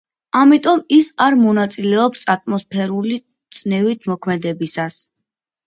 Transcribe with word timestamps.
ამიტომ 0.37 0.79
ის 0.95 1.09
არ 1.25 1.37
მონაწილეობს 1.41 2.25
ატმოსფერული 2.37 3.21
წნევით 3.61 4.11
მოქმედებისას 4.15 5.01